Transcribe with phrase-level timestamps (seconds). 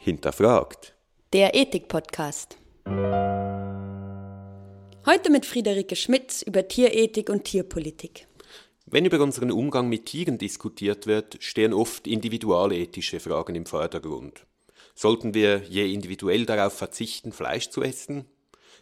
[0.00, 0.94] hinterfragt.
[1.34, 2.56] Der Ethik-Podcast.
[5.06, 8.26] Heute mit Friederike Schmitz über Tierethik und Tierpolitik.
[8.86, 14.46] Wenn über unseren Umgang mit Tieren diskutiert wird, stehen oft individualethische Fragen im Vordergrund.
[14.94, 18.24] Sollten wir je individuell darauf verzichten, Fleisch zu essen?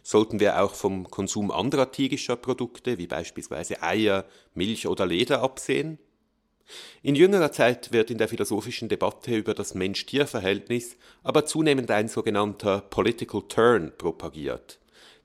[0.01, 5.99] Sollten wir auch vom Konsum anderer tierischer Produkte, wie beispielsweise Eier, Milch oder Leder, absehen?
[7.01, 12.81] In jüngerer Zeit wird in der philosophischen Debatte über das Mensch-Tier-Verhältnis aber zunehmend ein sogenannter
[12.81, 14.79] Political Turn propagiert.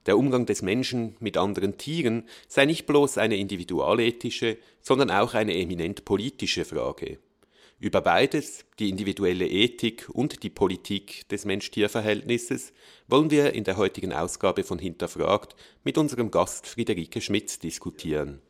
[0.06, 5.54] Der Umgang des Menschen mit anderen Tieren sei nicht bloß eine individualethische, sondern auch eine
[5.56, 7.18] eminent politische Frage.
[7.80, 12.72] Über beides, die individuelle Ethik und die Politik des Mensch-Tier-Verhältnisses,
[13.08, 18.40] wollen wir in der heutigen Ausgabe von Hinterfragt mit unserem Gast Friederike Schmitz diskutieren.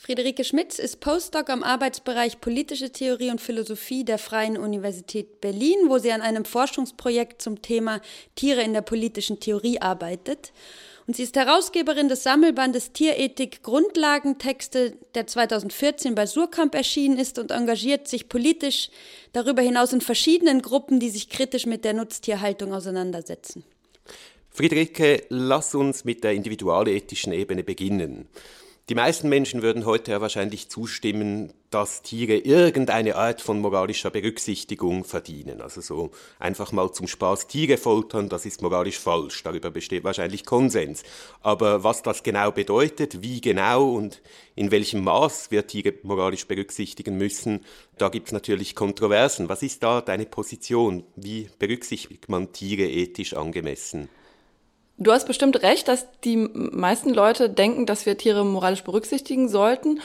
[0.00, 5.98] Friederike Schmitz ist Postdoc am Arbeitsbereich Politische Theorie und Philosophie der Freien Universität Berlin, wo
[5.98, 8.00] sie an einem Forschungsprojekt zum Thema
[8.36, 10.52] Tiere in der politischen Theorie arbeitet.
[11.08, 17.50] Und sie ist Herausgeberin des Sammelbandes Tierethik Grundlagentexte, der 2014 bei Surkamp erschienen ist und
[17.50, 18.90] engagiert sich politisch
[19.32, 23.64] darüber hinaus in verschiedenen Gruppen, die sich kritisch mit der Nutztierhaltung auseinandersetzen.
[24.48, 28.28] Friederike, lass uns mit der individualethischen Ebene beginnen.
[28.88, 35.04] Die meisten Menschen würden heute ja wahrscheinlich zustimmen, dass Tiere irgendeine Art von moralischer Berücksichtigung
[35.04, 35.60] verdienen.
[35.60, 39.42] Also so einfach mal zum Spaß Tiere foltern, das ist moralisch falsch.
[39.42, 41.02] Darüber besteht wahrscheinlich Konsens.
[41.42, 44.22] Aber was das genau bedeutet, wie genau und
[44.54, 47.66] in welchem Maß wir Tiere moralisch berücksichtigen müssen,
[47.98, 49.50] da gibt es natürlich Kontroversen.
[49.50, 51.04] Was ist da deine Position?
[51.14, 54.08] Wie berücksichtigt man Tiere ethisch angemessen?
[55.00, 60.00] Du hast bestimmt recht, dass die meisten Leute denken, dass wir Tiere moralisch berücksichtigen sollten.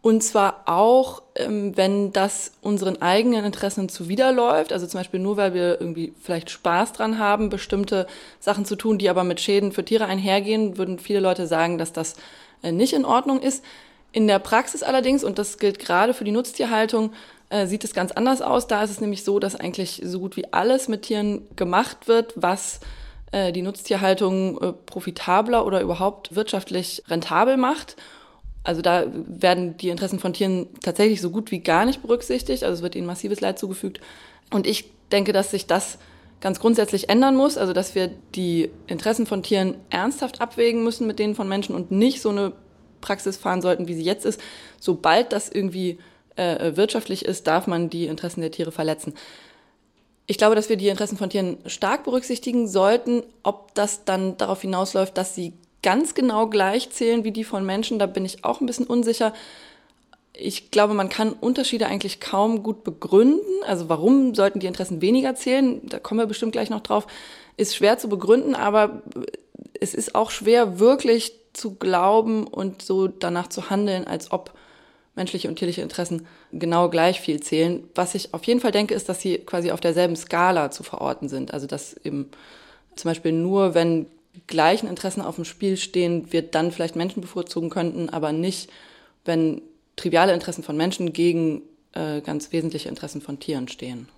[0.00, 4.72] Und zwar auch, ähm, wenn das unseren eigenen Interessen zuwiderläuft.
[4.72, 8.06] Also zum Beispiel nur, weil wir irgendwie vielleicht Spaß dran haben, bestimmte
[8.38, 11.92] Sachen zu tun, die aber mit Schäden für Tiere einhergehen, würden viele Leute sagen, dass
[11.92, 12.14] das
[12.62, 13.64] äh, nicht in Ordnung ist.
[14.12, 17.12] In der Praxis allerdings, und das gilt gerade für die Nutztierhaltung,
[17.50, 18.68] äh, sieht es ganz anders aus.
[18.68, 22.34] Da ist es nämlich so, dass eigentlich so gut wie alles mit Tieren gemacht wird,
[22.36, 22.78] was
[23.32, 27.96] äh, die Nutztierhaltung äh, profitabler oder überhaupt wirtschaftlich rentabel macht.
[28.64, 32.64] Also da werden die Interessen von Tieren tatsächlich so gut wie gar nicht berücksichtigt.
[32.64, 34.00] Also es wird ihnen massives Leid zugefügt.
[34.50, 35.98] Und ich denke, dass sich das
[36.40, 37.56] ganz grundsätzlich ändern muss.
[37.56, 41.90] Also dass wir die Interessen von Tieren ernsthaft abwägen müssen mit denen von Menschen und
[41.90, 42.52] nicht so eine
[43.00, 44.40] Praxis fahren sollten, wie sie jetzt ist.
[44.80, 45.98] Sobald das irgendwie
[46.36, 49.14] äh, wirtschaftlich ist, darf man die Interessen der Tiere verletzen.
[50.30, 53.22] Ich glaube, dass wir die Interessen von Tieren stark berücksichtigen sollten.
[53.42, 57.98] Ob das dann darauf hinausläuft, dass sie ganz genau gleich zählen wie die von Menschen,
[57.98, 59.32] da bin ich auch ein bisschen unsicher.
[60.34, 63.40] Ich glaube, man kann Unterschiede eigentlich kaum gut begründen.
[63.66, 65.80] Also warum sollten die Interessen weniger zählen?
[65.84, 67.06] Da kommen wir bestimmt gleich noch drauf.
[67.56, 69.02] Ist schwer zu begründen, aber
[69.80, 74.52] es ist auch schwer wirklich zu glauben und so danach zu handeln, als ob
[75.18, 77.84] menschliche und tierliche Interessen genau gleich viel zählen.
[77.94, 81.28] Was ich auf jeden Fall denke, ist, dass sie quasi auf derselben Skala zu verorten
[81.28, 81.52] sind.
[81.52, 82.30] Also dass eben
[82.96, 84.06] zum Beispiel nur, wenn
[84.46, 88.70] gleichen Interessen auf dem Spiel stehen, wir dann vielleicht Menschen bevorzugen könnten, aber nicht,
[89.24, 89.60] wenn
[89.96, 91.62] triviale Interessen von Menschen gegen
[91.92, 94.08] äh, ganz wesentliche Interessen von Tieren stehen.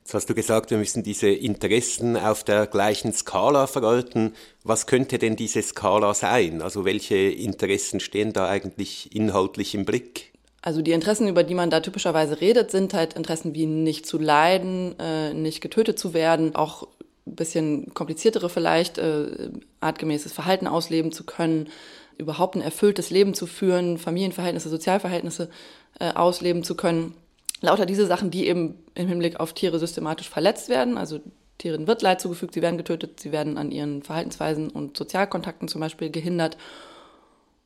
[0.00, 4.34] Jetzt hast du gesagt, wir müssen diese Interessen auf der gleichen Skala verhalten.
[4.62, 6.62] Was könnte denn diese Skala sein?
[6.62, 10.32] Also welche Interessen stehen da eigentlich inhaltlich im Blick?
[10.62, 14.18] Also die Interessen, über die man da typischerweise redet, sind halt Interessen wie nicht zu
[14.18, 16.88] leiden, äh, nicht getötet zu werden, auch
[17.26, 21.68] ein bisschen kompliziertere vielleicht, äh, artgemäßes Verhalten ausleben zu können,
[22.16, 25.50] überhaupt ein erfülltes Leben zu führen, Familienverhältnisse, Sozialverhältnisse
[26.00, 27.14] äh, ausleben zu können
[27.64, 30.96] lauter diese Sachen, die eben im Hinblick auf Tiere systematisch verletzt werden.
[30.96, 31.20] Also
[31.58, 35.80] Tieren wird Leid zugefügt, sie werden getötet, sie werden an ihren Verhaltensweisen und Sozialkontakten zum
[35.80, 36.56] Beispiel gehindert.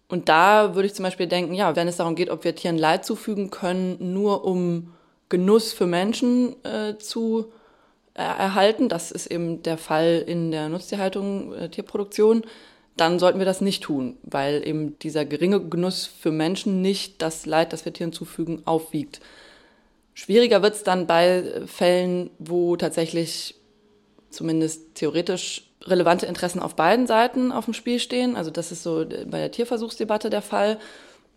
[0.08, 2.78] Und da würde ich zum Beispiel denken, ja, wenn es darum geht, ob wir Tieren
[2.78, 4.94] Leid zufügen können, nur um
[5.28, 7.52] Genuss für Menschen äh, zu
[8.14, 12.42] äh, erhalten, das ist eben der Fall in der Nutztierhaltung, äh, Tierproduktion,
[12.96, 17.46] dann sollten wir das nicht tun, weil eben dieser geringe Genuss für Menschen nicht das
[17.46, 19.20] Leid, das wir Tieren zufügen, aufwiegt.
[20.18, 23.54] Schwieriger wird es dann bei Fällen, wo tatsächlich
[24.30, 28.34] zumindest theoretisch relevante Interessen auf beiden Seiten auf dem Spiel stehen.
[28.34, 30.80] Also das ist so bei der Tierversuchsdebatte der Fall.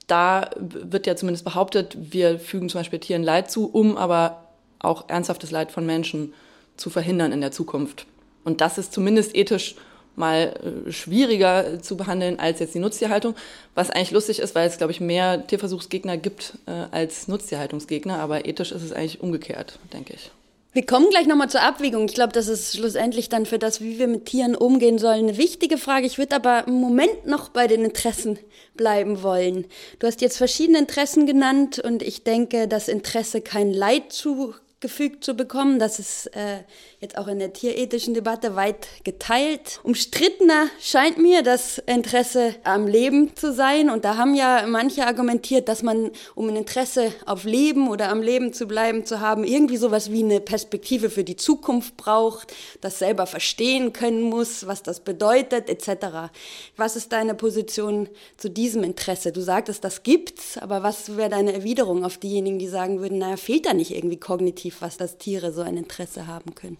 [0.07, 4.48] Da wird ja zumindest behauptet, wir fügen zum Beispiel Tieren Leid zu, um aber
[4.80, 6.34] auch ernsthaftes Leid von Menschen
[6.75, 8.07] zu verhindern in der Zukunft.
[8.44, 9.75] Und das ist zumindest ethisch
[10.16, 13.36] mal äh, schwieriger zu behandeln als jetzt die Nutztierhaltung,
[13.75, 18.46] was eigentlich lustig ist, weil es, glaube ich, mehr Tierversuchsgegner gibt äh, als Nutztierhaltungsgegner, aber
[18.46, 20.31] ethisch ist es eigentlich umgekehrt, denke ich.
[20.74, 22.06] Wir kommen gleich nochmal zur Abwägung.
[22.06, 25.38] Ich glaube, das ist schlussendlich dann für das, wie wir mit Tieren umgehen sollen, eine
[25.38, 26.08] wichtige Frage.
[26.08, 28.40] Ich würde aber im Moment noch bei den Interessen
[28.78, 29.66] bleiben wollen.
[30.00, 35.24] Du hast jetzt verschiedene Interessen genannt und ich denke, das Interesse kein Leid zu gefügt
[35.24, 35.78] zu bekommen.
[35.80, 36.63] Das ist äh,
[37.00, 39.80] jetzt auch in der tierethischen Debatte weit geteilt.
[39.83, 43.92] Umstrittener scheint mir das Interesse am Leben zu sein.
[43.92, 48.24] Und da haben ja manche argumentiert, dass man, um ein Interesse auf Leben oder am
[48.24, 52.98] Leben zu bleiben zu haben, irgendwie sowas wie eine Perspektive für die Zukunft braucht, das
[52.98, 56.31] selber verstehen können muss, was das bedeutet, etc.
[56.75, 59.31] Was ist deine Position zu diesem Interesse?
[59.31, 63.38] Du sagtest, das gibt's, aber was wäre deine Erwiderung auf diejenigen, die sagen würden, naja,
[63.38, 66.77] fehlt da nicht irgendwie kognitiv was, dass Tiere so ein Interesse haben können?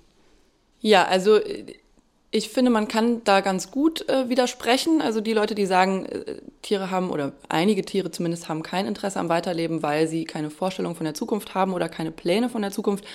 [0.80, 1.40] Ja, also
[2.32, 5.02] ich finde, man kann da ganz gut äh, widersprechen.
[5.02, 9.20] Also die Leute, die sagen, äh, Tiere haben oder einige Tiere zumindest haben kein Interesse
[9.20, 12.72] am Weiterleben, weil sie keine Vorstellung von der Zukunft haben oder keine Pläne von der
[12.72, 13.06] Zukunft.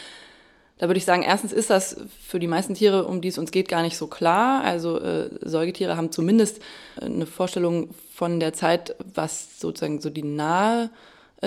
[0.78, 3.50] Da würde ich sagen, erstens ist das für die meisten Tiere, um die es uns
[3.50, 4.62] geht, gar nicht so klar.
[4.62, 6.60] Also äh, Säugetiere haben zumindest
[7.00, 10.90] äh, eine Vorstellung von der Zeit, was sozusagen so die nahe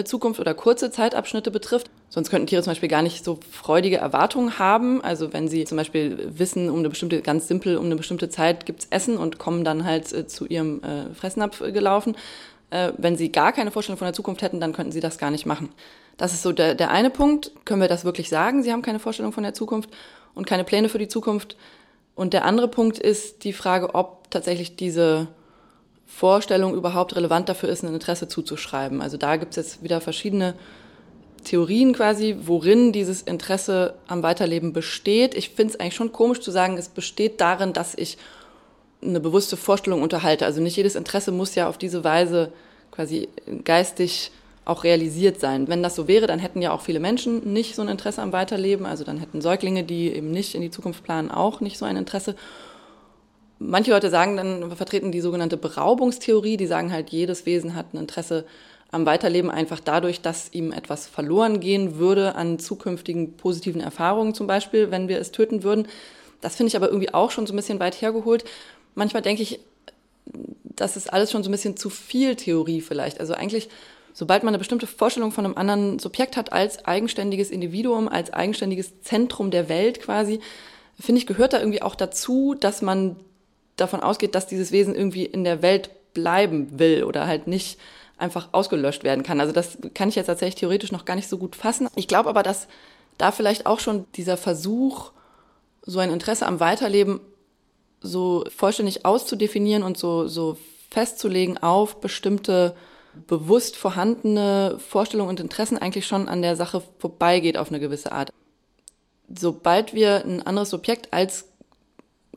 [0.05, 1.89] Zukunft oder kurze Zeitabschnitte betrifft.
[2.09, 5.01] Sonst könnten Tiere zum Beispiel gar nicht so freudige Erwartungen haben.
[5.01, 8.65] Also wenn sie zum Beispiel wissen, um eine bestimmte, ganz simpel, um eine bestimmte Zeit
[8.65, 12.15] gibt's Essen und kommen dann halt äh, zu ihrem äh, Fressnapf gelaufen.
[12.69, 15.31] Äh, wenn sie gar keine Vorstellung von der Zukunft hätten, dann könnten sie das gar
[15.31, 15.69] nicht machen.
[16.17, 17.51] Das ist so der, der eine Punkt.
[17.65, 18.63] Können wir das wirklich sagen?
[18.63, 19.89] Sie haben keine Vorstellung von der Zukunft
[20.35, 21.55] und keine Pläne für die Zukunft.
[22.15, 25.27] Und der andere Punkt ist die Frage, ob tatsächlich diese
[26.09, 29.01] Vorstellung überhaupt relevant dafür ist, ein Interesse zuzuschreiben.
[29.01, 30.56] Also da gibt es jetzt wieder verschiedene
[31.45, 35.35] Theorien quasi, worin dieses Interesse am Weiterleben besteht.
[35.35, 38.17] Ich finde es eigentlich schon komisch zu sagen, es besteht darin, dass ich
[39.01, 40.45] eine bewusste Vorstellung unterhalte.
[40.45, 42.51] Also nicht jedes Interesse muss ja auf diese Weise
[42.91, 43.29] quasi
[43.63, 44.31] geistig
[44.65, 45.67] auch realisiert sein.
[45.67, 48.33] Wenn das so wäre, dann hätten ja auch viele Menschen nicht so ein Interesse am
[48.33, 48.85] Weiterleben.
[48.85, 51.95] Also dann hätten Säuglinge, die eben nicht in die Zukunft planen, auch nicht so ein
[51.95, 52.35] Interesse.
[53.59, 57.97] Manche Leute sagen dann, vertreten die sogenannte Beraubungstheorie, die sagen halt, jedes Wesen hat ein
[57.97, 58.45] Interesse
[58.91, 64.47] am Weiterleben einfach dadurch, dass ihm etwas verloren gehen würde an zukünftigen positiven Erfahrungen zum
[64.47, 65.88] Beispiel, wenn wir es töten würden.
[66.41, 68.45] Das finde ich aber irgendwie auch schon so ein bisschen weit hergeholt.
[68.95, 69.59] Manchmal denke ich,
[70.63, 73.19] das ist alles schon so ein bisschen zu viel Theorie vielleicht.
[73.19, 73.69] Also eigentlich,
[74.13, 79.01] sobald man eine bestimmte Vorstellung von einem anderen Subjekt hat als eigenständiges Individuum, als eigenständiges
[79.01, 80.39] Zentrum der Welt quasi,
[81.00, 83.17] finde ich, gehört da irgendwie auch dazu, dass man
[83.81, 87.79] davon ausgeht, dass dieses Wesen irgendwie in der Welt bleiben will oder halt nicht
[88.17, 89.39] einfach ausgelöscht werden kann.
[89.39, 91.87] Also das kann ich jetzt tatsächlich theoretisch noch gar nicht so gut fassen.
[91.95, 92.67] Ich glaube aber, dass
[93.17, 95.11] da vielleicht auch schon dieser Versuch,
[95.81, 97.21] so ein Interesse am Weiterleben
[98.01, 100.57] so vollständig auszudefinieren und so, so
[100.89, 102.75] festzulegen auf bestimmte
[103.27, 108.31] bewusst vorhandene Vorstellungen und Interessen eigentlich schon an der Sache vorbeigeht auf eine gewisse Art.
[109.27, 111.48] Sobald wir ein anderes Subjekt als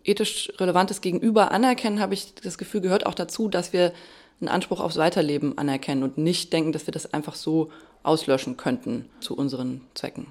[0.04, 3.92] ethisch relevantes Gegenüber anerkennen, habe ich das Gefühl, gehört auch dazu, dass wir
[4.40, 7.70] einen Anspruch aufs Weiterleben anerkennen und nicht denken, dass wir das einfach so
[8.02, 10.26] auslöschen könnten zu unseren Zwecken.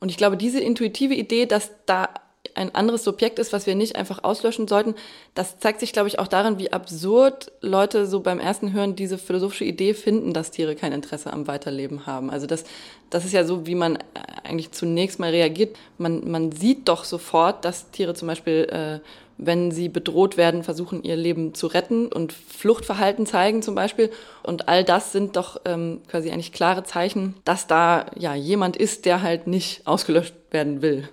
[0.00, 2.08] Und ich glaube, diese intuitive Idee, dass da
[2.56, 4.94] ein anderes Subjekt ist, was wir nicht einfach auslöschen sollten,
[5.34, 9.18] das zeigt sich, glaube ich, auch darin, wie absurd Leute so beim ersten Hören diese
[9.18, 12.30] philosophische Idee finden, dass Tiere kein Interesse am Weiterleben haben.
[12.30, 12.64] Also das,
[13.10, 13.98] das ist ja so, wie man
[14.42, 15.76] eigentlich zunächst mal reagiert.
[15.98, 19.06] Man, man sieht doch sofort, dass Tiere zum Beispiel, äh,
[19.38, 24.10] wenn sie bedroht werden, versuchen, ihr Leben zu retten und Fluchtverhalten zeigen zum Beispiel.
[24.42, 29.04] Und all das sind doch ähm, quasi eigentlich klare Zeichen, dass da ja jemand ist,
[29.04, 31.10] der halt nicht ausgelöscht werden will.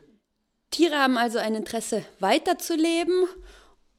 [0.73, 3.25] Tiere haben also ein Interesse, weiterzuleben.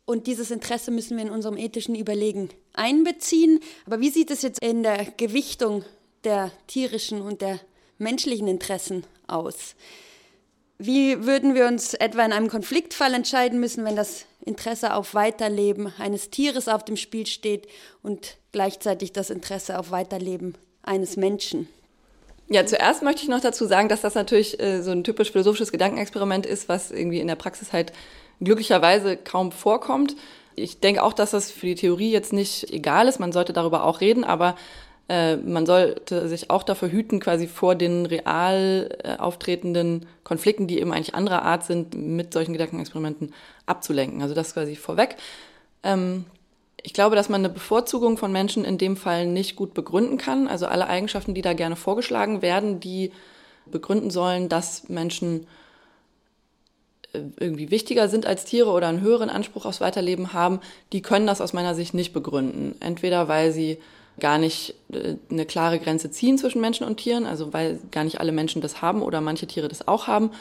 [0.06, 3.60] Und dieses Interesse müssen wir in unserem ethischen Überlegen einbeziehen.
[3.86, 5.84] Aber wie sieht es jetzt in der Gewichtung
[6.24, 7.60] der tierischen und der
[7.98, 9.76] menschlichen Interessen aus?
[10.76, 15.92] Wie würden wir uns etwa in einem Konfliktfall entscheiden müssen, wenn das Interesse auf Weiterleben
[15.98, 17.68] eines Tieres auf dem Spiel steht
[18.02, 21.68] und gleichzeitig das Interesse auf Weiterleben eines Menschen?
[22.48, 25.72] Ja, zuerst möchte ich noch dazu sagen, dass das natürlich äh, so ein typisch philosophisches
[25.72, 27.92] Gedankenexperiment ist, was irgendwie in der Praxis halt
[28.40, 30.14] glücklicherweise kaum vorkommt.
[30.54, 33.18] Ich denke auch, dass das für die Theorie jetzt nicht egal ist.
[33.18, 34.56] Man sollte darüber auch reden, aber
[35.08, 40.78] äh, man sollte sich auch dafür hüten, quasi vor den real äh, auftretenden Konflikten, die
[40.80, 43.34] eben eigentlich anderer Art sind, mit solchen Gedankenexperimenten
[43.66, 44.22] abzulenken.
[44.22, 45.16] Also das quasi vorweg.
[45.82, 46.24] Ähm,
[46.84, 50.46] ich glaube, dass man eine Bevorzugung von Menschen in dem Fall nicht gut begründen kann.
[50.46, 53.10] Also alle Eigenschaften, die da gerne vorgeschlagen werden, die
[53.64, 55.46] begründen sollen, dass Menschen
[57.14, 60.60] äh, irgendwie wichtiger sind als Tiere oder einen höheren Anspruch aufs Weiterleben haben,
[60.92, 62.76] die können das aus meiner Sicht nicht begründen.
[62.80, 63.78] Entweder weil sie
[64.20, 68.20] gar nicht äh, eine klare Grenze ziehen zwischen Menschen und Tieren, also weil gar nicht
[68.20, 70.32] alle Menschen das haben oder manche Tiere das auch haben.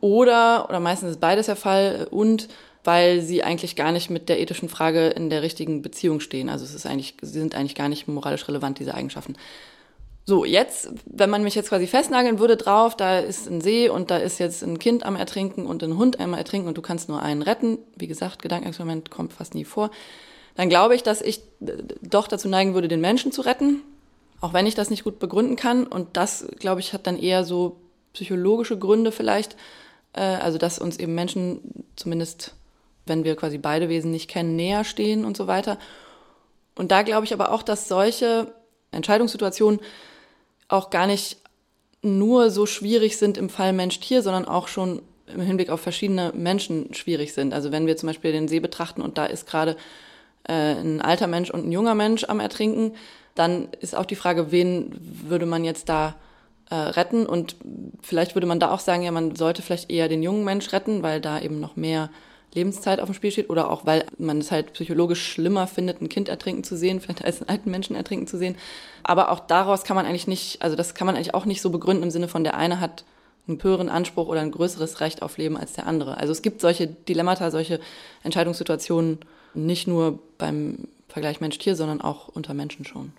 [0.00, 2.48] Oder, oder meistens ist beides der Fall, und
[2.84, 6.48] weil sie eigentlich gar nicht mit der ethischen Frage in der richtigen Beziehung stehen.
[6.48, 9.36] Also es ist eigentlich, sie sind eigentlich gar nicht moralisch relevant, diese Eigenschaften.
[10.26, 14.10] So, jetzt, wenn man mich jetzt quasi festnageln würde drauf, da ist ein See und
[14.10, 17.08] da ist jetzt ein Kind am Ertrinken und ein Hund einmal ertrinken und du kannst
[17.08, 17.78] nur einen retten.
[17.96, 19.90] Wie gesagt, Gedankenexperiment kommt fast nie vor
[20.54, 21.42] dann glaube ich, dass ich
[22.02, 23.82] doch dazu neigen würde, den Menschen zu retten,
[24.40, 25.86] auch wenn ich das nicht gut begründen kann.
[25.86, 27.80] Und das, glaube ich, hat dann eher so
[28.12, 29.56] psychologische Gründe vielleicht.
[30.12, 32.54] Äh, also, dass uns eben Menschen zumindest,
[33.06, 35.78] wenn wir quasi beide Wesen nicht kennen, näher stehen und so weiter.
[36.74, 38.52] Und da glaube ich aber auch, dass solche
[38.90, 39.80] Entscheidungssituationen
[40.68, 41.38] auch gar nicht
[42.02, 46.92] nur so schwierig sind im Fall Mensch-Tier, sondern auch schon im Hinblick auf verschiedene Menschen
[46.92, 47.54] schwierig sind.
[47.54, 49.76] Also wenn wir zum Beispiel den See betrachten und da ist gerade
[50.46, 52.92] äh, ein alter Mensch und ein junger Mensch am Ertrinken,
[53.34, 56.14] dann ist auch die Frage, wen würde man jetzt da
[56.70, 57.26] äh, retten?
[57.26, 57.56] Und
[58.02, 61.02] vielleicht würde man da auch sagen, ja, man sollte vielleicht eher den jungen Mensch retten,
[61.02, 62.10] weil da eben noch mehr
[62.54, 66.08] Lebenszeit auf dem Spiel steht oder auch, weil man es halt psychologisch schlimmer findet, ein
[66.08, 68.56] Kind ertrinken zu sehen, vielleicht als einen alten Menschen ertrinken zu sehen.
[69.02, 71.70] Aber auch daraus kann man eigentlich nicht, also das kann man eigentlich auch nicht so
[71.70, 73.04] begründen im Sinne von der eine hat
[73.46, 76.16] einen höheren Anspruch oder ein größeres Recht auf Leben als der andere.
[76.16, 77.78] Also es gibt solche Dilemmata, solche
[78.22, 79.18] Entscheidungssituationen,
[79.52, 83.12] nicht nur beim Vergleich Mensch-Tier, sondern auch unter Menschen schon.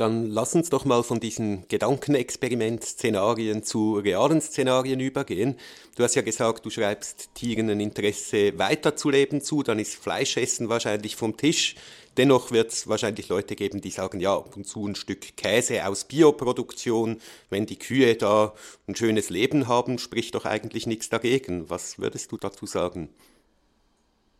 [0.00, 5.58] Dann lass uns doch mal von diesen Gedankenexperiment-Szenarien zu realen Szenarien übergehen.
[5.94, 11.16] Du hast ja gesagt, du schreibst Tieren ein Interesse weiterzuleben zu, dann ist Fleischessen wahrscheinlich
[11.16, 11.74] vom Tisch.
[12.16, 15.86] Dennoch wird es wahrscheinlich Leute geben, die sagen, ja, ab und zu ein Stück Käse
[15.86, 18.54] aus Bioproduktion, wenn die Kühe da
[18.88, 21.68] ein schönes Leben haben, spricht doch eigentlich nichts dagegen.
[21.68, 23.10] Was würdest du dazu sagen?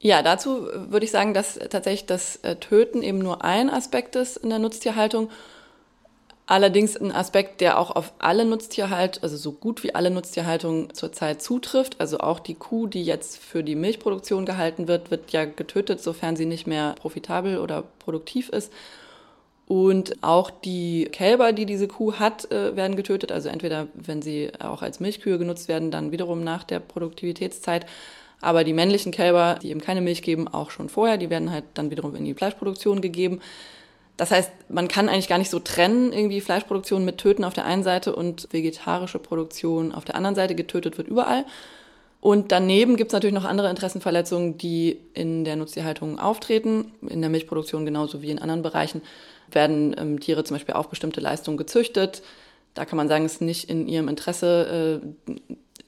[0.03, 4.39] Ja, dazu würde ich sagen, dass tatsächlich das äh, Töten eben nur ein Aspekt ist
[4.39, 5.31] in der Nutztierhaltung.
[6.47, 11.43] Allerdings ein Aspekt, der auch auf alle Nutztierhaltung, also so gut wie alle Nutztierhaltung zurzeit
[11.43, 12.01] zutrifft.
[12.01, 16.35] Also auch die Kuh, die jetzt für die Milchproduktion gehalten wird, wird ja getötet, sofern
[16.35, 18.73] sie nicht mehr profitabel oder produktiv ist.
[19.67, 23.31] Und auch die Kälber, die diese Kuh hat, äh, werden getötet.
[23.33, 27.85] Also entweder, wenn sie auch als Milchkühe genutzt werden, dann wiederum nach der Produktivitätszeit
[28.41, 31.65] aber die männlichen Kälber, die eben keine Milch geben, auch schon vorher, die werden halt
[31.75, 33.41] dann wiederum in die Fleischproduktion gegeben.
[34.17, 37.65] Das heißt, man kann eigentlich gar nicht so trennen, irgendwie Fleischproduktion mit Töten auf der
[37.65, 40.55] einen Seite und vegetarische Produktion auf der anderen Seite.
[40.55, 41.47] Getötet wird überall.
[42.21, 46.93] Und daneben gibt es natürlich noch andere Interessenverletzungen, die in der Nutztierhaltung auftreten.
[47.09, 49.01] In der Milchproduktion genauso wie in anderen Bereichen
[49.51, 52.23] werden ähm, Tiere zum Beispiel auf bestimmte Leistungen gezüchtet.
[52.75, 55.33] Da kann man sagen, es ist nicht in ihrem Interesse, äh,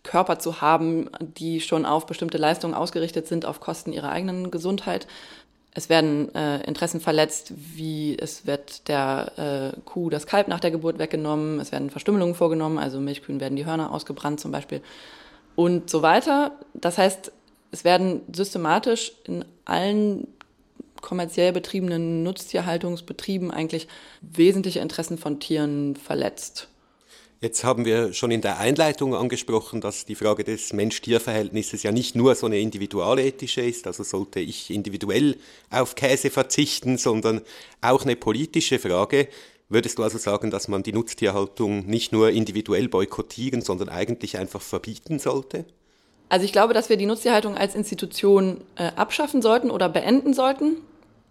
[0.03, 5.07] Körper zu haben, die schon auf bestimmte Leistungen ausgerichtet sind, auf Kosten ihrer eigenen Gesundheit.
[5.75, 10.71] Es werden äh, Interessen verletzt, wie es wird der äh, Kuh das Kalb nach der
[10.71, 14.83] Geburt weggenommen, es werden Verstümmelungen vorgenommen, also Milchkühen werden die Hörner ausgebrannt zum Beispiel
[15.57, 16.53] und so weiter.
[16.75, 17.33] Das heißt,
[17.71, 20.29] es werden systematisch in allen
[21.01, 23.89] kommerziell betriebenen Nutztierhaltungsbetrieben eigentlich
[24.21, 26.69] wesentliche Interessen von Tieren verletzt.
[27.43, 32.15] Jetzt haben wir schon in der Einleitung angesprochen, dass die Frage des Mensch-Tier-Verhältnisses ja nicht
[32.15, 35.37] nur so eine individualethische ist, also sollte ich individuell
[35.69, 37.41] auf Käse verzichten, sondern
[37.81, 39.27] auch eine politische Frage.
[39.69, 44.63] Würdest du also sagen, dass man die Nutztierhaltung nicht nur individuell boykottieren, sondern eigentlich einfach
[44.63, 45.65] verbieten sollte?
[46.29, 50.77] Also ich glaube, dass wir die Nutztierhaltung als Institution äh, abschaffen sollten oder beenden sollten.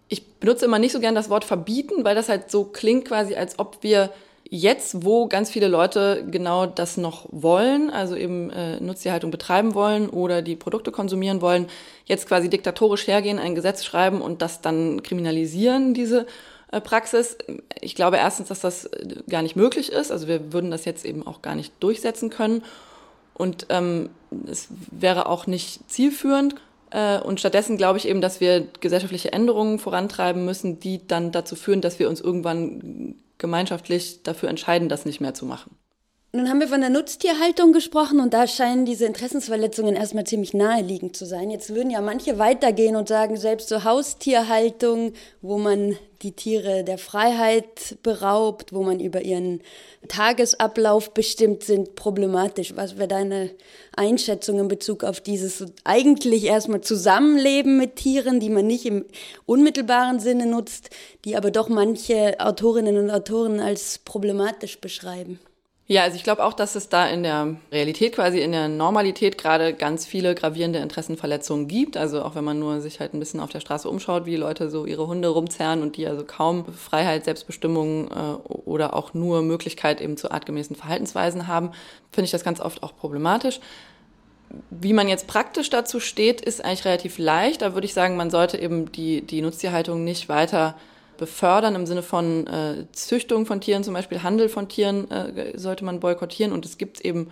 [0.10, 3.36] Ich benutze immer nicht so gern das Wort verbieten, weil das halt so klingt quasi,
[3.36, 4.12] als ob wir
[4.54, 10.10] Jetzt, wo ganz viele Leute genau das noch wollen, also eben äh, Nutztierhaltung betreiben wollen
[10.10, 11.68] oder die Produkte konsumieren wollen,
[12.04, 16.26] jetzt quasi diktatorisch hergehen, ein Gesetz schreiben und das dann kriminalisieren, diese
[16.70, 17.38] äh, Praxis.
[17.80, 20.12] Ich glaube erstens, dass das äh, gar nicht möglich ist.
[20.12, 22.62] Also wir würden das jetzt eben auch gar nicht durchsetzen können.
[23.34, 24.10] Und ähm,
[24.52, 26.56] es wäre auch nicht zielführend.
[26.90, 31.56] Äh, und stattdessen glaube ich eben, dass wir gesellschaftliche Änderungen vorantreiben müssen, die dann dazu
[31.56, 35.76] führen, dass wir uns irgendwann gemeinschaftlich dafür entscheiden, das nicht mehr zu machen.
[36.34, 41.14] Nun haben wir von der Nutztierhaltung gesprochen und da scheinen diese Interessensverletzungen erstmal ziemlich naheliegend
[41.14, 41.52] zu sein.
[41.52, 45.12] Jetzt würden ja manche weitergehen und sagen, selbst so Haustierhaltung,
[45.42, 49.60] wo man die Tiere der Freiheit beraubt, wo man über ihren
[50.08, 52.78] Tagesablauf bestimmt, sind problematisch.
[52.78, 53.50] Was wäre deine
[53.98, 59.04] Einschätzung in Bezug auf dieses eigentlich erstmal Zusammenleben mit Tieren, die man nicht im
[59.46, 60.92] unmittelbaren Sinne nutzt,
[61.26, 65.38] die aber doch manche Autorinnen und Autoren als problematisch beschreiben?
[65.88, 69.38] Ja, also ich glaube auch, dass es da in der Realität, quasi in der Normalität
[69.38, 71.98] gerade ganz viele gravierende Interessenverletzungen gibt.
[71.98, 74.70] Also auch wenn man nur sich halt ein bisschen auf der Straße umschaut, wie Leute
[74.70, 78.14] so ihre Hunde rumzerren und die also kaum Freiheit, Selbstbestimmung äh,
[78.48, 81.72] oder auch nur Möglichkeit eben zu artgemäßen Verhaltensweisen haben,
[82.12, 83.60] finde ich das ganz oft auch problematisch.
[84.70, 87.62] Wie man jetzt praktisch dazu steht, ist eigentlich relativ leicht.
[87.62, 90.76] Da würde ich sagen, man sollte eben die, die Nutztierhaltung nicht weiter
[91.22, 95.86] befördern im Sinne von äh, Züchtung von Tieren, zum Beispiel Handel von Tieren, äh, sollte
[95.86, 96.52] man boykottieren.
[96.52, 97.30] Und es gibt eben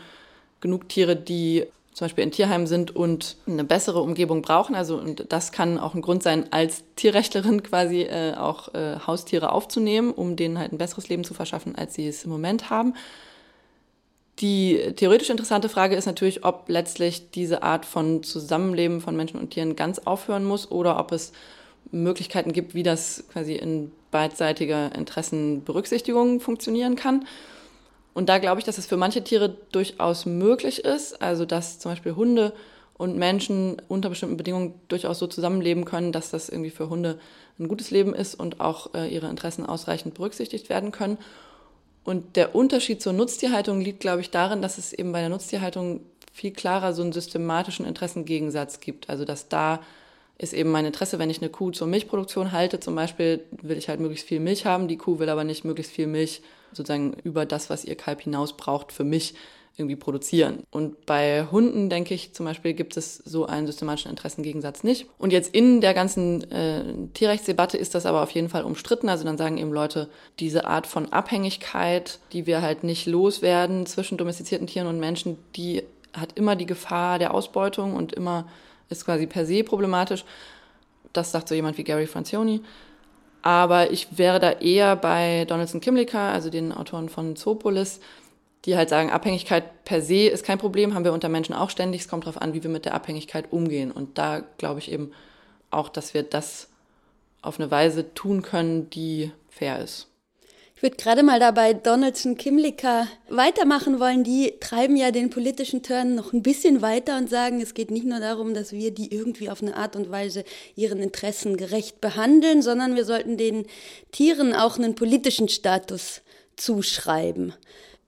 [0.61, 4.75] genug Tiere, die zum Beispiel in Tierheimen sind und eine bessere Umgebung brauchen.
[4.75, 9.51] Also und das kann auch ein Grund sein, als Tierrechtlerin quasi äh, auch äh, Haustiere
[9.51, 12.93] aufzunehmen, um denen halt ein besseres Leben zu verschaffen, als sie es im Moment haben.
[14.39, 19.49] Die theoretisch interessante Frage ist natürlich, ob letztlich diese Art von Zusammenleben von Menschen und
[19.49, 21.33] Tieren ganz aufhören muss oder ob es
[21.91, 27.25] Möglichkeiten gibt, wie das quasi in beidseitiger Interessenberücksichtigung funktionieren kann.
[28.13, 31.91] Und da glaube ich, dass es für manche Tiere durchaus möglich ist, also dass zum
[31.91, 32.53] Beispiel Hunde
[32.97, 37.17] und Menschen unter bestimmten Bedingungen durchaus so zusammenleben können, dass das irgendwie für Hunde
[37.57, 41.17] ein gutes Leben ist und auch äh, ihre Interessen ausreichend berücksichtigt werden können.
[42.03, 46.01] Und der Unterschied zur Nutztierhaltung liegt, glaube ich, darin, dass es eben bei der Nutztierhaltung
[46.33, 49.09] viel klarer so einen systematischen Interessengegensatz gibt.
[49.09, 49.79] Also dass da
[50.39, 53.89] ist eben mein Interesse, wenn ich eine Kuh zur Milchproduktion halte, zum Beispiel, will ich
[53.89, 54.87] halt möglichst viel Milch haben.
[54.87, 56.41] Die Kuh will aber nicht möglichst viel Milch
[56.71, 59.35] sozusagen über das, was ihr Kalb hinaus braucht, für mich
[59.75, 60.63] irgendwie produzieren.
[60.71, 65.07] Und bei Hunden, denke ich, zum Beispiel gibt es so einen systematischen Interessengegensatz nicht.
[65.17, 69.09] Und jetzt in der ganzen äh, Tierrechtsdebatte ist das aber auf jeden Fall umstritten.
[69.09, 74.17] Also dann sagen eben Leute, diese Art von Abhängigkeit, die wir halt nicht loswerden zwischen
[74.17, 78.47] domestizierten Tieren und Menschen, die hat immer die Gefahr der Ausbeutung und immer
[78.89, 80.25] ist quasi per se problematisch.
[81.13, 82.61] Das sagt so jemand wie Gary Francioni.
[83.41, 88.01] Aber ich wäre da eher bei Donaldson Kimlicka, also den Autoren von Zoopolis,
[88.65, 92.01] die halt sagen, Abhängigkeit per se ist kein Problem, haben wir unter Menschen auch ständig.
[92.01, 93.91] Es kommt darauf an, wie wir mit der Abhängigkeit umgehen.
[93.91, 95.11] Und da glaube ich eben
[95.71, 96.67] auch, dass wir das
[97.41, 100.08] auf eine Weise tun können, die fair ist.
[100.79, 104.23] Ich würde gerade mal dabei Donaldson Kimlicka weitermachen wollen.
[104.23, 108.05] Die treiben ja den politischen Turn noch ein bisschen weiter und sagen, es geht nicht
[108.05, 110.45] nur darum, dass wir die irgendwie auf eine Art und Weise
[110.77, 113.65] ihren Interessen gerecht behandeln, sondern wir sollten den
[114.13, 116.21] Tieren auch einen politischen Status
[116.55, 117.51] zuschreiben.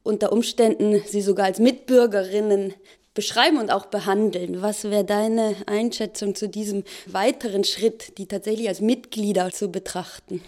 [0.03, 2.73] Unter Umständen sie sogar als Mitbürgerinnen
[3.13, 4.61] beschreiben und auch behandeln.
[4.61, 10.41] Was wäre deine Einschätzung zu diesem weiteren Schritt, die tatsächlich als Mitglieder zu betrachten?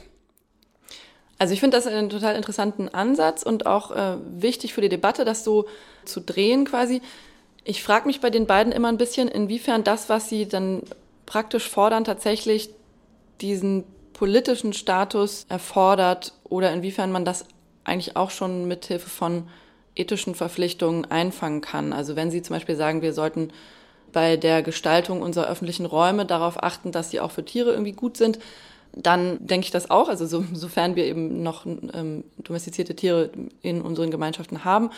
[1.43, 5.25] Also ich finde das einen total interessanten Ansatz und auch äh, wichtig für die Debatte,
[5.25, 5.65] das so
[6.06, 7.01] zu drehen quasi.
[7.65, 10.84] Ich frage mich bei den beiden immer ein bisschen, inwiefern das, was sie dann
[11.25, 12.69] praktisch fordern, tatsächlich
[13.41, 17.43] diesen politischen Status erfordert oder inwiefern man das
[17.84, 19.49] eigentlich auch schon mithilfe von
[19.97, 21.91] ethischen Verpflichtungen einfangen kann.
[21.91, 23.51] Also wenn Sie zum Beispiel sagen, wir sollten
[24.13, 28.15] bei der Gestaltung unserer öffentlichen Räume darauf achten, dass sie auch für Tiere irgendwie gut
[28.15, 28.39] sind,
[28.95, 30.10] dann denke ich das auch.
[30.10, 34.91] Also so, sofern wir eben noch ähm, domestizierte Tiere in unseren Gemeinschaften haben,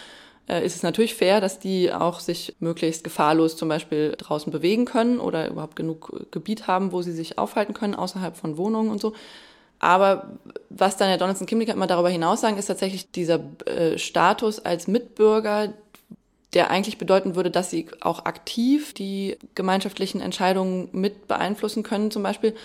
[0.48, 4.86] äh, ist es natürlich fair, dass die auch sich möglichst gefahrlos zum Beispiel draußen bewegen
[4.86, 9.02] können oder überhaupt genug Gebiet haben, wo sie sich aufhalten können, außerhalb von Wohnungen und
[9.02, 9.14] so.
[9.80, 10.38] Aber
[10.70, 14.88] was dann der Donaldson Kimlicka immer darüber hinaus sagen, ist tatsächlich dieser äh, Status als
[14.88, 15.74] Mitbürger,
[16.54, 22.24] der eigentlich bedeuten würde, dass sie auch aktiv die gemeinschaftlichen Entscheidungen mit beeinflussen können, zum
[22.24, 22.56] Beispiel.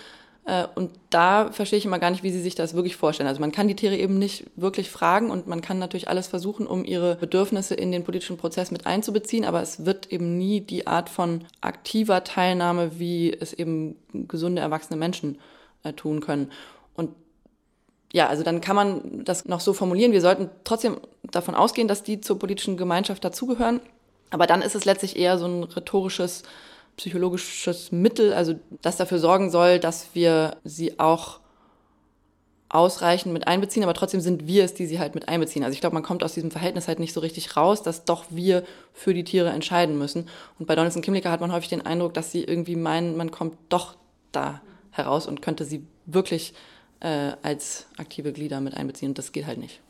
[0.51, 3.29] Äh, und da verstehe ich immer gar nicht, wie sie sich das wirklich vorstellen.
[3.29, 6.67] Also man kann die Tiere eben nicht wirklich fragen und man kann natürlich alles versuchen,
[6.67, 10.89] um ihre Bedürfnisse in den politischen Prozess mit einzubeziehen, aber es wird eben nie die
[10.89, 15.39] Art von aktiver Teilnahme, wie es eben gesunde, erwachsene Menschen
[15.85, 16.51] äh, tun können.
[16.97, 17.11] Und
[18.13, 20.11] ja, also dann kann man das noch so formulieren.
[20.11, 23.81] Wir sollten trotzdem davon ausgehen, dass die zur politischen Gemeinschaft dazugehören.
[24.31, 26.43] Aber dann ist es letztlich eher so ein rhetorisches
[27.01, 31.41] psychologisches Mittel, also das dafür sorgen soll, dass wir sie auch
[32.69, 35.65] ausreichend mit einbeziehen, aber trotzdem sind wir es, die sie halt mit einbeziehen.
[35.65, 38.27] Also ich glaube, man kommt aus diesem Verhältnis halt nicht so richtig raus, dass doch
[38.29, 40.29] wir für die Tiere entscheiden müssen.
[40.59, 43.57] Und bei Donaldson Kimlicka hat man häufig den Eindruck, dass sie irgendwie meinen, man kommt
[43.71, 43.97] doch
[44.31, 44.61] da
[44.91, 46.53] heraus und könnte sie wirklich
[47.01, 49.09] äh, als aktive Glieder mit einbeziehen.
[49.09, 49.81] Und das geht halt nicht.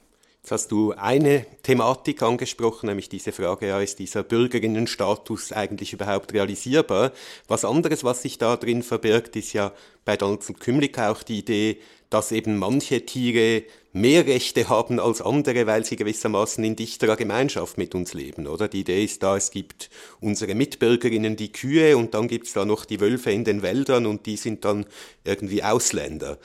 [0.42, 6.32] Jetzt hast du eine Thematik angesprochen, nämlich diese Frage, ja, ist dieser Bürgerinnenstatus eigentlich überhaupt
[6.32, 7.12] realisierbar?
[7.46, 9.72] Was anderes, was sich da drin verbirgt, ist ja
[10.06, 15.66] bei Donaldson Kümlik auch die Idee, dass eben manche Tiere mehr Rechte haben als andere,
[15.66, 18.66] weil sie gewissermaßen in dichterer Gemeinschaft mit uns leben, oder?
[18.66, 22.84] Die Idee ist da, es gibt unsere Mitbürgerinnen, die Kühe, und dann gibt's da noch
[22.84, 24.86] die Wölfe in den Wäldern und die sind dann
[25.24, 26.38] irgendwie Ausländer.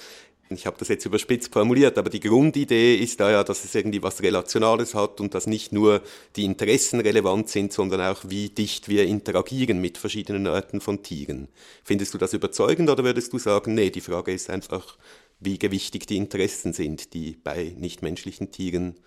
[0.50, 4.04] Ich habe das jetzt überspitzt formuliert, aber die Grundidee ist da ja, dass es irgendwie
[4.04, 6.04] was Relationales hat und dass nicht nur
[6.36, 11.48] die Interessen relevant sind, sondern auch wie dicht wir interagieren mit verschiedenen Arten von Tieren.
[11.84, 14.98] Findest du das überzeugend oder würdest du sagen, nee, die Frage ist einfach,
[15.40, 18.98] wie gewichtig die Interessen sind, die bei nichtmenschlichen Tieren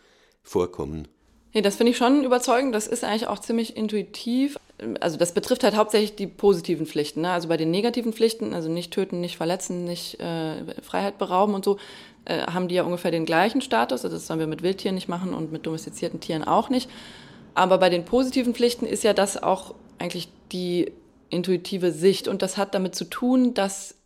[0.42, 1.06] vorkommen?
[1.54, 2.74] Nee, das finde ich schon überzeugend.
[2.74, 4.58] Das ist eigentlich auch ziemlich intuitiv.
[5.00, 7.22] Also das betrifft halt hauptsächlich die positiven Pflichten.
[7.22, 7.30] Ne?
[7.30, 11.64] Also bei den negativen Pflichten, also nicht töten, nicht verletzen, nicht äh, Freiheit berauben und
[11.64, 11.78] so,
[12.26, 14.04] äh, haben die ja ungefähr den gleichen Status.
[14.04, 16.90] Also das sollen wir mit Wildtieren nicht machen und mit domestizierten Tieren auch nicht.
[17.54, 20.92] Aber bei den positiven Pflichten ist ja das auch eigentlich die
[21.30, 22.28] intuitive Sicht.
[22.28, 23.97] Und das hat damit zu tun, dass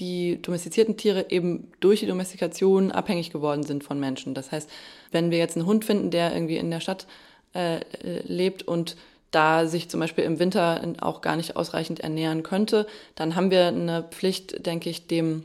[0.00, 4.34] die domestizierten Tiere eben durch die Domestikation abhängig geworden sind von Menschen.
[4.34, 4.68] Das heißt,
[5.12, 7.06] wenn wir jetzt einen Hund finden, der irgendwie in der Stadt
[7.54, 7.80] äh,
[8.24, 8.96] lebt und
[9.30, 13.68] da sich zum Beispiel im Winter auch gar nicht ausreichend ernähren könnte, dann haben wir
[13.68, 15.44] eine Pflicht, denke ich, dem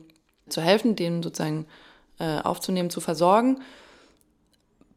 [0.49, 1.67] zu helfen, den sozusagen
[2.19, 3.61] äh, aufzunehmen, zu versorgen.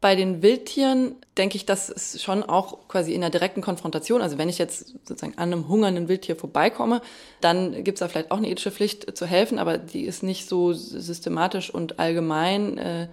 [0.01, 4.21] Bei den Wildtieren denke ich, das ist schon auch quasi in der direkten Konfrontation.
[4.21, 7.01] Also wenn ich jetzt sozusagen an einem hungernden Wildtier vorbeikomme,
[7.41, 10.47] dann gibt es da vielleicht auch eine ethische Pflicht zu helfen, aber die ist nicht
[10.47, 13.07] so systematisch und allgemein, äh,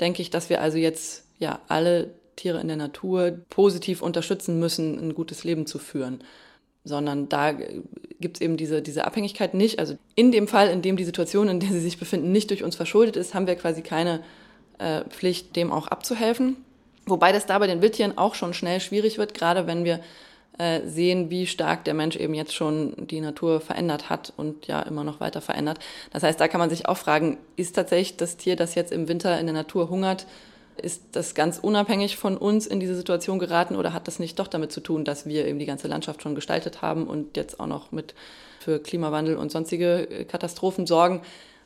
[0.00, 4.98] denke ich, dass wir also jetzt ja alle Tiere in der Natur positiv unterstützen müssen,
[4.98, 6.24] ein gutes Leben zu führen.
[6.84, 9.78] Sondern da gibt es eben diese, diese Abhängigkeit nicht.
[9.78, 12.64] Also in dem Fall, in dem die Situation, in der sie sich befinden, nicht durch
[12.64, 14.20] uns verschuldet ist, haben wir quasi keine
[14.78, 16.56] äh, Pflicht, dem auch abzuhelfen.
[17.06, 20.00] Wobei das da bei den Wildtieren auch schon schnell schwierig wird, gerade wenn wir
[20.58, 24.80] äh, sehen, wie stark der Mensch eben jetzt schon die Natur verändert hat und ja
[24.82, 25.78] immer noch weiter verändert.
[26.12, 29.08] Das heißt, da kann man sich auch fragen, ist tatsächlich das Tier, das jetzt im
[29.08, 30.26] Winter in der Natur hungert,
[30.76, 34.48] ist das ganz unabhängig von uns in diese Situation geraten oder hat das nicht doch
[34.48, 37.66] damit zu tun, dass wir eben die ganze Landschaft schon gestaltet haben und jetzt auch
[37.66, 38.14] noch mit
[38.60, 41.22] für Klimawandel und sonstige äh, Katastrophen sorgen?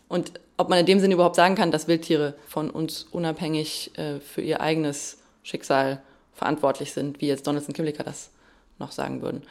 [0.08, 4.20] Und ob man in dem Sinne überhaupt sagen kann, dass Wildtiere von uns unabhängig äh,
[4.20, 8.30] für ihr eigenes Schicksal verantwortlich sind, wie jetzt Donaldson Kimlicker das
[8.78, 9.42] noch sagen würden.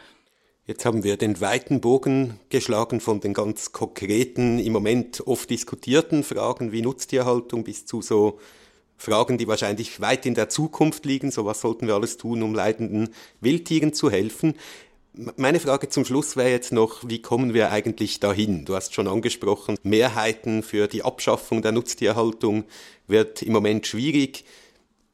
[0.68, 6.24] Jetzt haben wir den weiten Bogen geschlagen von den ganz konkreten, im Moment oft diskutierten
[6.24, 8.40] Fragen wie Nutztierhaltung bis zu so
[8.98, 11.30] Fragen, die wahrscheinlich weit in der Zukunft liegen.
[11.30, 14.56] So was sollten wir alles tun, um leidenden Wildtieren zu helfen.
[15.18, 18.66] Meine Frage zum Schluss wäre jetzt noch, wie kommen wir eigentlich dahin?
[18.66, 22.66] Du hast schon angesprochen, Mehrheiten für die Abschaffung der Nutztierhaltung
[23.08, 24.44] wird im Moment schwierig.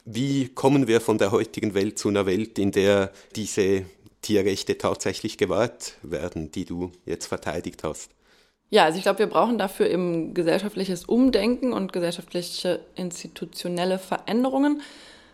[0.03, 3.85] Wie kommen wir von der heutigen Welt zu einer Welt, in der diese
[4.23, 8.09] Tierrechte tatsächlich gewahrt werden, die du jetzt verteidigt hast?
[8.71, 14.81] Ja, also ich glaube, wir brauchen dafür eben gesellschaftliches Umdenken und gesellschaftliche institutionelle Veränderungen.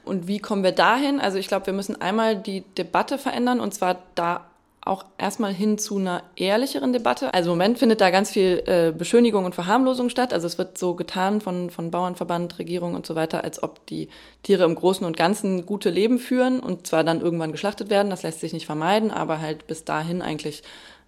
[0.03, 1.21] Und wie kommen wir dahin?
[1.21, 4.49] Also ich glaube, wir müssen einmal die Debatte verändern und zwar da
[4.89, 7.34] auch erstmal hin zu einer ehrlicheren Debatte.
[7.34, 10.34] Also im Moment findet da ganz viel äh, Beschönigung und Verharmlosung statt.
[10.34, 14.10] Also es wird so getan von, von Bauernverband, Regierung und so weiter, als ob die
[14.43, 18.10] Tiere im Großen und Ganzen gute Leben führen und zwar dann irgendwann geschlachtet werden.
[18.10, 20.63] Das lässt sich nicht vermeiden, aber halt bis dahin eigentlich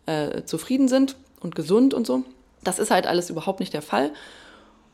[0.06, 2.24] äh, zufrieden sind und gesund und so.
[2.64, 4.12] Das ist halt alles überhaupt nicht der Fall.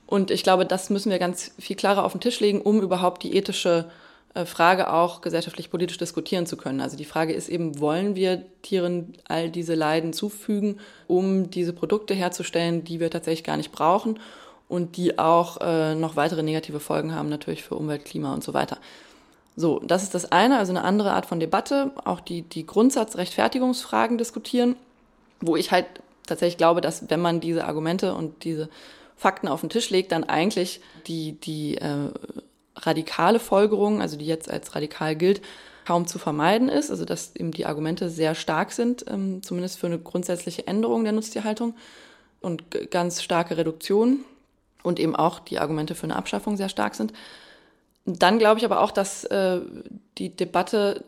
[0.07, 3.23] Und ich glaube, das müssen wir ganz viel klarer auf den Tisch legen, um überhaupt
[3.23, 3.85] die ethische
[4.43, 6.81] Frage auch gesellschaftlich politisch diskutieren zu können.
[6.81, 12.13] Also die Frage ist eben, wollen wir Tieren all diese Leiden zufügen, um diese Produkte
[12.13, 14.19] herzustellen, die wir tatsächlich gar nicht brauchen
[14.67, 18.53] und die auch äh, noch weitere negative Folgen haben, natürlich für Umwelt, Klima und so
[18.53, 18.77] weiter.
[19.55, 24.17] So, das ist das eine, also eine andere Art von Debatte, auch die, die Grundsatzrechtfertigungsfragen
[24.17, 24.75] diskutieren,
[25.39, 25.85] wo ich halt
[26.27, 28.69] tatsächlich glaube, dass wenn man diese Argumente und diese
[29.15, 32.09] Fakten auf den Tisch legt, dann eigentlich die, die äh,
[32.75, 35.41] radikale Folgerung, also die jetzt als radikal gilt,
[35.85, 36.91] kaum zu vermeiden ist.
[36.91, 41.13] Also dass eben die Argumente sehr stark sind, ähm, zumindest für eine grundsätzliche Änderung der
[41.13, 41.75] Nutztierhaltung
[42.41, 44.19] und ganz starke Reduktion
[44.83, 47.13] und eben auch die Argumente für eine Abschaffung sehr stark sind.
[48.05, 49.61] Dann glaube ich aber auch, dass äh,
[50.17, 51.03] die Debatte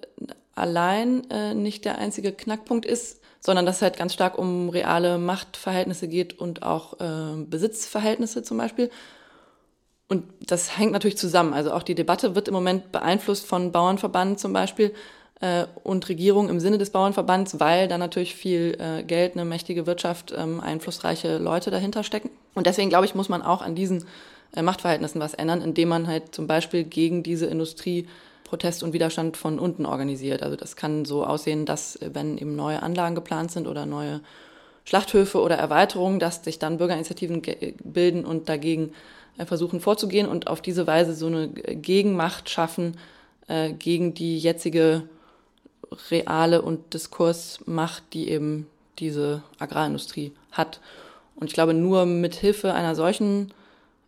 [0.56, 5.20] allein äh, nicht der einzige Knackpunkt ist, sondern dass es halt ganz stark um reale
[5.20, 8.90] Machtverhältnisse geht und auch äh, Besitzverhältnisse zum Beispiel.
[10.10, 11.54] Und das hängt natürlich zusammen.
[11.54, 14.94] Also auch die Debatte wird im Moment beeinflusst von Bauernverband zum Beispiel
[15.42, 19.86] äh, und Regierung im Sinne des Bauernverbands, weil da natürlich viel äh, Geld, eine mächtige
[19.86, 22.30] Wirtschaft, ähm, einflussreiche Leute dahinter stecken.
[22.56, 24.06] Und deswegen glaube ich, muss man auch an diesen
[24.56, 28.08] äh, Machtverhältnissen was ändern, indem man halt zum Beispiel gegen diese Industrie
[28.46, 30.42] Protest und Widerstand von unten organisiert.
[30.42, 34.22] Also das kann so aussehen, dass wenn eben neue Anlagen geplant sind oder neue
[34.86, 37.42] Schlachthöfe oder Erweiterungen, dass sich dann Bürgerinitiativen
[37.84, 38.94] bilden und dagegen äh,
[39.46, 42.98] versuchen vorzugehen und auf diese Weise so eine Gegenmacht schaffen
[43.48, 45.04] äh, gegen die jetzige
[46.10, 48.68] reale und Diskursmacht, die eben
[49.00, 50.80] diese Agrarindustrie hat.
[51.36, 53.54] Und ich glaube, nur mit Hilfe einer solchen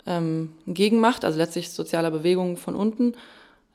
[0.05, 3.13] ähm, Gegenmacht, also letztlich sozialer Bewegung von unten,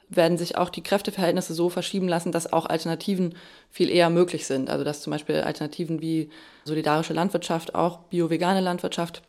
[0.09, 3.35] werden sich auch die Kräfteverhältnisse so verschieben lassen, dass auch Alternativen
[3.71, 4.71] viel eher möglich sind.
[4.71, 6.31] Also dass zum Beispiel Alternativen wie
[6.65, 9.23] solidarische Landwirtschaft, auch bio-vegane Landwirtschaft,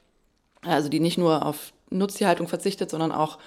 [0.63, 3.37] also die nicht nur auf Nutztierhaltung verzichtet, sondern auch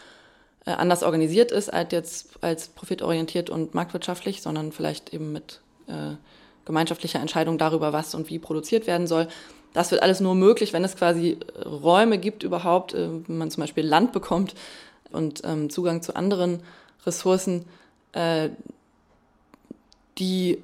[0.66, 6.14] äh, anders organisiert ist als jetzt als profitorientiert und marktwirtschaftlich, sondern vielleicht eben mit äh,
[6.64, 9.29] gemeinschaftlicher Entscheidung darüber, was und wie produziert werden soll.
[9.72, 13.51] Das wird alles nur möglich, wenn es quasi äh, Räume gibt überhaupt, äh, wenn man
[13.51, 14.55] zum Beispiel Land bekommt
[15.11, 16.62] und ähm, Zugang zu anderen
[17.07, 17.64] Ressourcen,
[18.12, 18.51] äh,
[20.18, 20.62] die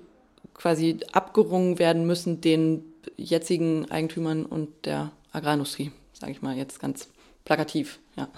[0.53, 2.85] quasi abgerungen werden müssen den
[3.17, 7.09] jetzigen Eigentümern und der Agrarindustrie, sage ich mal jetzt ganz
[7.45, 8.01] plakativ.
[8.17, 8.29] Ja.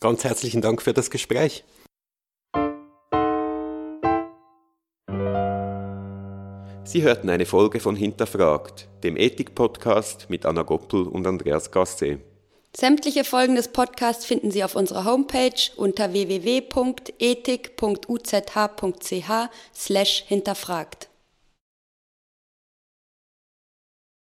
[0.00, 1.64] Ganz herzlichen Dank für das Gespräch.
[6.84, 12.20] Sie hörten eine Folge von Hinterfragt, dem Ethik-Podcast mit Anna Goppel und Andreas Gasse.
[12.74, 16.70] Sämtliche Folgen des Podcasts finden Sie auf unserer Homepage unter www.ethik.uzh.ch
[19.74, 21.07] slash hinterfragt.